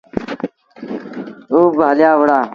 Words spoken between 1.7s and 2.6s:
با هليآ وُهڙآ۔